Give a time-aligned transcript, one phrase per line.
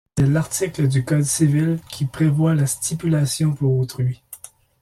[0.17, 4.23] C'est l'article du Code civil qui prévoit la stipulation pour autrui.